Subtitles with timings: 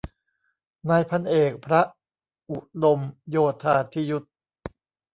[0.89, 1.81] นายพันเอก พระ
[2.51, 4.23] อุดมโยธาธิยุต